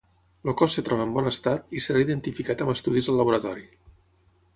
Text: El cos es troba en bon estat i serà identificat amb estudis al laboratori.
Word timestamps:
El 0.51 0.55
cos 0.59 0.77
es 0.81 0.85
troba 0.85 1.03
en 1.07 1.11
bon 1.17 1.29
estat 1.31 1.75
i 1.79 1.83
serà 1.87 2.01
identificat 2.05 2.65
amb 2.65 2.73
estudis 2.73 3.11
al 3.13 3.21
laboratori. 3.23 3.67